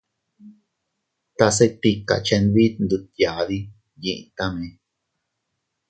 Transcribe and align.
Tase 1.37 1.65
tika 1.81 2.15
chenbit 2.25 2.73
ndutyadi 2.83 3.59
yitame. 4.03 4.67